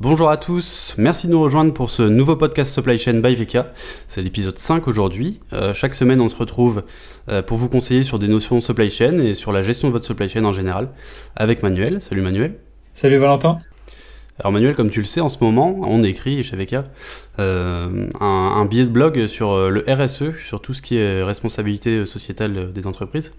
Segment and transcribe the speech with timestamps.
[0.00, 3.70] Bonjour à tous, merci de nous rejoindre pour ce nouveau podcast Supply Chain by Veka.
[4.08, 5.40] C'est l'épisode 5 aujourd'hui.
[5.52, 6.84] Euh, chaque semaine, on se retrouve
[7.28, 10.06] euh, pour vous conseiller sur des notions supply chain et sur la gestion de votre
[10.06, 10.88] supply chain en général
[11.36, 12.00] avec Manuel.
[12.00, 12.54] Salut Manuel.
[12.94, 13.58] Salut Valentin.
[14.38, 16.84] Alors Manuel, comme tu le sais, en ce moment, on écrit chez Veka
[17.38, 18.24] euh, un,
[18.56, 22.86] un, billet de blog sur le RSE, sur tout ce qui est responsabilité sociétale des
[22.86, 23.32] entreprises.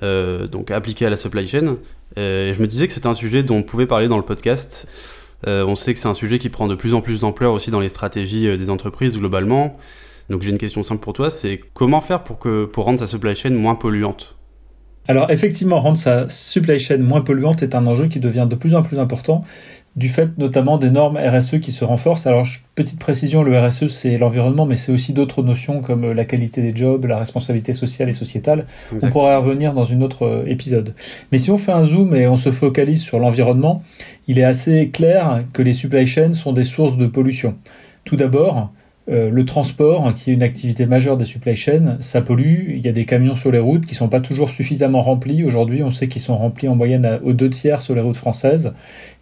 [0.00, 1.76] donc appliqué à la supply chain.
[2.16, 4.88] et je me disais que c'était un sujet dont on pouvait parler dans le podcast.
[5.46, 7.70] Euh, on sait que c'est un sujet qui prend de plus en plus d'ampleur aussi
[7.70, 9.76] dans les stratégies euh, des entreprises globalement.
[10.30, 12.38] Donc j'ai une question simple pour toi, c'est comment faire pour,
[12.84, 14.36] rendre sa supply chain moins polluante?
[15.08, 18.74] Alors effectivement, rendre sa supply chain moins polluante est un enjeu qui devient de plus
[18.74, 19.44] en plus important
[19.94, 22.26] du fait notamment des normes RSE qui se renforcent.
[22.26, 26.62] Alors, petite précision, le RSE, c'est l'environnement, mais c'est aussi d'autres notions comme la qualité
[26.62, 28.66] des jobs, la responsabilité sociale et sociétale.
[29.02, 30.94] On pourra y revenir dans une autre euh, épisode.
[31.30, 33.82] Mais si on fait un zoom et on se focalise sur l'environnement,
[34.28, 37.56] il est assez clair que les supply chains sont des sources de pollution.
[38.04, 38.72] Tout d'abord,
[39.10, 42.70] euh, le transport, qui est une activité majeure des supply chains, ça pollue.
[42.70, 45.42] Il y a des camions sur les routes qui sont pas toujours suffisamment remplis.
[45.42, 48.72] Aujourd'hui, on sait qu'ils sont remplis en moyenne aux deux tiers sur les routes françaises.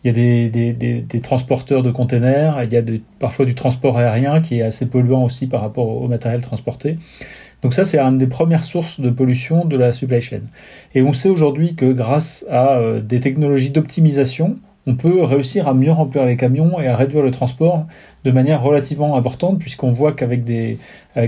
[0.05, 2.63] Il y a des, des, des, des transporteurs de containers.
[2.65, 2.83] Il y a
[3.19, 6.99] parfois du transport aérien qui est assez polluant aussi par rapport au matériel transporté.
[7.63, 10.41] Donc ça, c'est une des premières sources de pollution de la supply chain.
[10.95, 15.75] Et on sait aujourd'hui que grâce à euh, des technologies d'optimisation, on peut réussir à
[15.75, 17.87] mieux remplir les camions et à réduire le transport
[18.25, 20.43] de manière relativement importante, puisqu'on voit qu'avec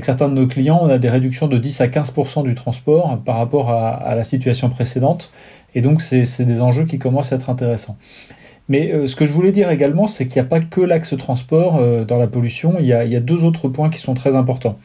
[0.02, 3.36] certains de nos clients, on a des réductions de 10 à 15% du transport par
[3.36, 5.30] rapport à, la situation précédente.
[5.74, 7.96] Et donc, c'est des enjeux qui commencent à être intéressants.
[8.68, 11.16] Mais euh, ce que je voulais dire également, c'est qu'il n'y a pas que l'axe
[11.16, 14.78] transport euh, dans la pollution, il y a deux autres points qui sont très importants.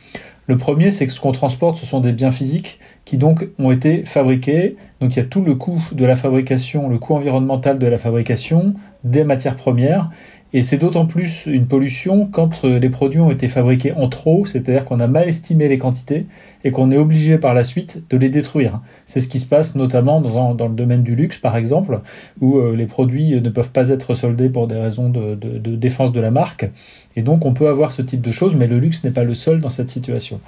[0.47, 3.71] Le premier, c'est que ce qu'on transporte, ce sont des biens physiques qui donc ont
[3.71, 4.75] été fabriqués.
[4.99, 7.97] Donc il y a tout le coût de la fabrication, le coût environnemental de la
[7.97, 8.73] fabrication,
[9.05, 10.09] des matières premières,
[10.53, 14.45] et c'est d'autant plus une pollution quand euh, les produits ont été fabriqués en trop,
[14.45, 16.25] c'est-à-dire qu'on a mal estimé les quantités
[16.63, 18.79] et qu'on est obligé par la suite de les détruire.
[19.05, 21.99] C'est ce qui se passe notamment dans, le domaine du luxe, par exemple,
[22.39, 25.35] où euh, les produits ne peuvent pas être soldés pour des raisons de
[25.75, 26.69] défense de la marque.
[27.15, 29.35] Et donc on peut avoir ce type de choses, mais le luxe n'est pas le
[29.35, 30.39] seul dans cette situation.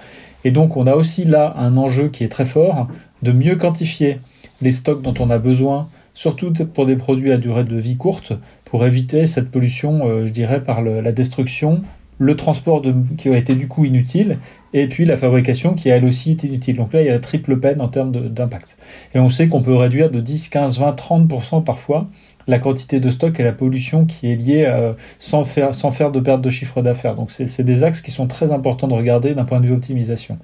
[0.46, 2.88] Et donc on a aussi là un enjeu qui est très fort
[3.22, 4.18] de mieux quantifier
[4.62, 5.88] les stocks dont on a besoin
[6.20, 8.34] surtout pour des produits à durée de vie courte,
[8.66, 11.82] pour éviter cette pollution, euh, je dirais, par la destruction,
[12.18, 12.82] le transport
[13.18, 14.38] qui a été du coup inutile,
[14.74, 16.76] et puis la fabrication qui elle aussi été inutile.
[16.76, 18.78] Donc là, il y a la triple peine en termes d'impact.
[19.16, 22.10] Et on sait qu'on peut réduire de 10, 15, 20, 30% parfois
[22.48, 26.12] la quantité de stock et la pollution qui est liée euh, sans, faire, sans faire
[26.12, 27.16] de perte de chiffre d'affaires.
[27.16, 30.38] Donc c'est des axes qui sont très importants de regarder d'un point de vue optimisation.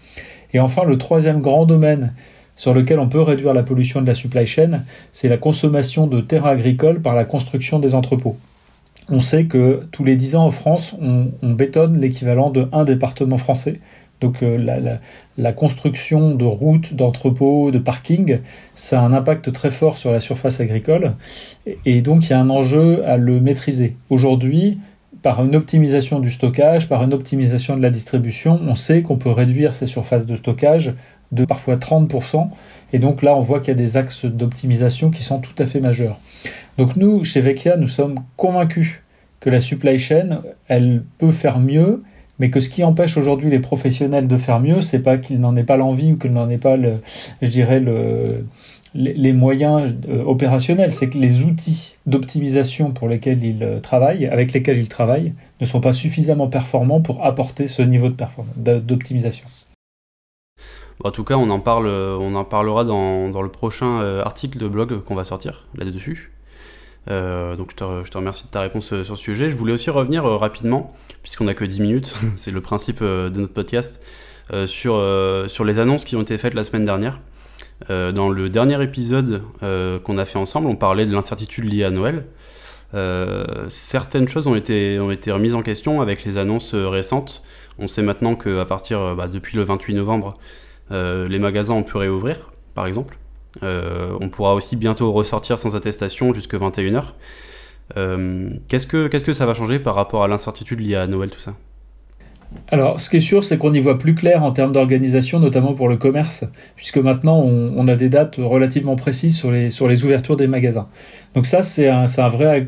[0.53, 2.13] Et enfin, le troisième grand domaine
[2.55, 6.21] sur lequel on peut réduire la pollution de la supply chain, c'est la consommation de
[6.21, 8.35] terrains agricoles par la construction des entrepôts.
[9.09, 13.37] On sait que tous les 10 ans en France, on, bétonne l'équivalent de un département
[13.37, 13.79] français.
[14.21, 14.57] Donc euh,
[15.37, 18.39] la, construction de routes, d'entrepôts, de parkings,
[18.73, 21.13] ça a un impact très fort sur la surface agricole.
[21.85, 23.95] Et donc il y a un enjeu à le maîtriser.
[24.09, 24.79] Aujourd'hui,
[25.21, 29.31] par une optimisation du stockage, par une optimisation de la distribution, on sait qu'on peut
[29.31, 30.93] réduire ces surfaces de stockage
[31.31, 32.49] de parfois 30%.
[32.93, 35.65] Et donc là, on voit qu'il y a des axes d'optimisation qui sont tout à
[35.65, 36.17] fait majeurs.
[36.77, 39.01] Donc nous, chez Vecchia, nous sommes convaincus
[39.39, 42.03] que la supply chain, elle peut faire mieux,
[42.39, 45.55] mais que ce qui empêche aujourd'hui les professionnels de faire mieux, c'est pas qu'ils n'en
[45.55, 46.95] aient pas l'envie ou qu'ils n'en aient pas, le,
[47.41, 48.45] je dirais, le,
[48.95, 54.53] les moyens euh, opérationnels, c'est que les outils d'optimisation pour lesquels ils euh, travaillent, avec
[54.53, 58.09] lesquels ils travaillent, ne sont pas suffisamment performants pour apporter ce niveau
[58.57, 59.45] d'optimisation.
[61.03, 65.23] En tout cas, on en, parlera dans, le prochain euh, article de blog qu'on va
[65.23, 66.31] sortir là-dessus.
[67.11, 67.75] Euh, donc je
[68.09, 69.49] te, remercie de ta réponse euh, sur ce sujet.
[69.49, 73.53] Je voulais aussi revenir rapidement, puisqu'on n'a que 10 minutes, c'est le principe de notre
[73.53, 74.01] podcast,
[74.65, 74.95] sur,
[75.65, 77.19] les annonces qui ont été faites la semaine dernière.
[77.89, 82.25] dans le dernier épisode qu'on a fait ensemble, on parlait de l'incertitude liée à Noël.
[83.67, 87.41] certaines choses ont été, remises en question avec les annonces récentes.
[87.79, 90.35] On sait maintenant qu'à partir, bah, depuis le 28 novembre,
[90.91, 93.17] les magasins ont pu réouvrir, par exemple.
[93.63, 97.03] Euh, on pourra aussi bientôt ressortir sans attestation jusque 21h.
[97.97, 101.29] Euh, qu'est-ce, que, qu'est-ce que ça va changer par rapport à l'incertitude liée à Noël,
[101.29, 101.55] tout ça?
[102.69, 105.73] Alors, ce qui est sûr, c'est qu'on y voit plus clair en termes d'organisation, notamment
[105.73, 106.45] pour le commerce,
[106.75, 110.87] puisque maintenant on, a des dates relativement précises sur les, sur les ouvertures des magasins.
[111.35, 112.65] Donc ça, c'est un, vrai,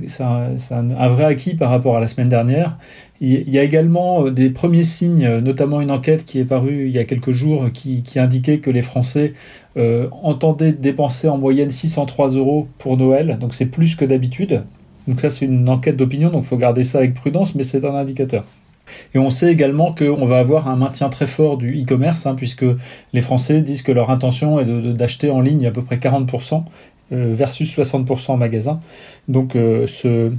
[1.26, 2.78] acquis par rapport à la semaine dernière.
[3.20, 6.86] Il y a également euh, des premiers signes, euh, notamment une enquête qui est parue
[6.86, 9.34] il y a quelques jours qui, qui indiquait que les Français
[9.76, 14.66] euh, entendaient dépenser en moyenne 603 euros pour Noël, donc c'est plus que d'habitude.
[15.08, 17.84] Donc ça, c'est une enquête d'opinion, donc il faut garder ça avec prudence, mais c'est
[17.86, 18.44] un indicateur.
[19.13, 22.66] Et on sait également qu'on va avoir un maintien très fort du e-commerce, hein, puisque
[23.13, 26.63] les Français disent que leur intention est d'acheter en ligne à peu près 40%
[27.13, 28.81] euh, versus 60% en magasin.
[29.28, 30.31] Donc euh, ce,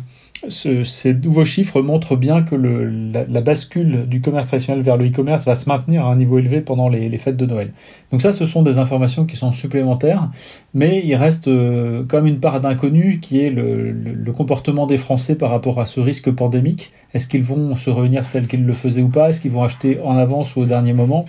[0.48, 5.54] ces nouveaux chiffres montrent bien que la, bascule du commerce traditionnel vers le e-commerce va
[5.54, 7.72] se maintenir à un niveau élevé pendant les, fêtes de Noël.
[8.12, 10.30] Donc ça, ce sont des informations qui sont supplémentaires,
[10.74, 15.50] mais il reste euh, comme une part d'inconnu qui est le, comportement des Français par
[15.50, 16.92] rapport à ce risque pandémique.
[17.14, 19.30] Est-ce qu'ils vont se réunir tel qu'ils le faisaient ou pas?
[19.30, 21.24] Est-ce qu'ils vont acheter en avance ou au dernier moment?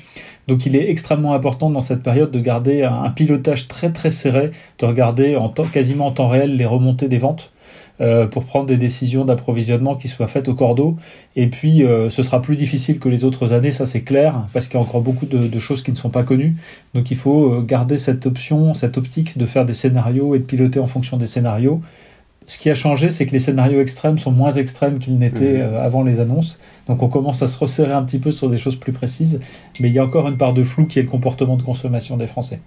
[0.47, 4.51] Donc il est extrêmement important dans cette période de garder un, pilotage très très serré,
[4.79, 5.37] de regarder
[5.71, 7.51] quasiment en temps réel les remontées des ventes
[8.01, 10.95] euh, pour prendre des décisions d'approvisionnement qui soient faites au cordeau.
[11.35, 14.67] Et puis, euh, ce sera plus difficile que les autres années, ça c'est clair, parce
[14.67, 16.55] qu'il y a encore beaucoup de, choses qui ne sont pas connues.
[16.93, 20.45] Donc, il faut euh, garder cette option, cette optique de faire des scénarios et de
[20.45, 21.81] piloter en fonction des scénarios.
[22.47, 25.75] Ce qui a changé, c'est que les scénarios extrêmes sont moins extrêmes qu'ils n'étaient mmh.
[25.75, 26.57] avant les annonces.
[26.87, 29.39] Donc on commence à se resserrer un petit peu sur des choses plus précises.
[29.79, 32.17] Mais il y a encore une part de flou qui est le comportement de consommation
[32.17, 32.59] des Français.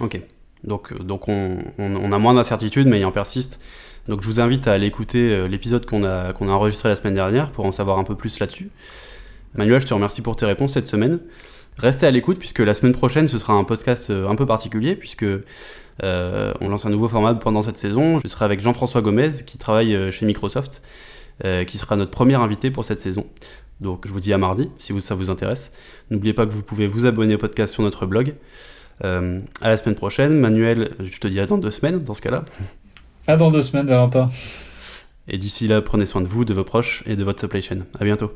[0.00, 0.20] Ok.
[0.64, 3.60] Donc, euh, donc on, a moins d'incertitudes, mais il en persiste.
[4.08, 7.50] Donc je vous invite à aller écouter euh, l'épisode qu'on a, enregistré la semaine dernière
[7.50, 8.70] pour en savoir un peu plus là-dessus.
[9.54, 11.20] Manuel, je te remercie pour tes réponses cette semaine.
[11.78, 14.96] Restez à l'écoute puisque la semaine prochaine ce sera un podcast euh, un peu particulier
[14.96, 15.26] puisque
[16.02, 18.18] on lance un nouveau format pendant cette saison.
[18.18, 20.82] Je serai avec Jean-François Gomez qui travaille chez Microsoft,
[21.68, 23.26] qui sera notre premier invité pour cette saison.
[23.80, 25.70] Donc je vous dis à mardi si ça vous intéresse.
[26.10, 28.34] N'oubliez pas que vous pouvez vous abonner au podcast sur notre blog.
[29.02, 30.38] Euh, à la semaine prochaine.
[30.38, 32.44] Manuel, je te dis à dans deux semaines dans ce cas-là.
[33.26, 34.28] À dans deux semaines, Valentin.
[35.28, 37.78] Et d'ici là, prenez soin de vous, de vos proches et de votre supply chain.
[37.98, 38.32] À bientôt.